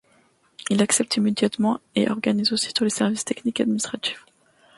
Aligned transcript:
Il 0.71 0.81
accepte 0.81 1.17
immédiatement 1.17 1.79
et 1.93 2.09
organise 2.09 2.51
aussitôt 2.53 2.83
les 2.83 2.89
services 2.89 3.23
techniques 3.23 3.59
et 3.59 3.61
administratifs. 3.61 4.25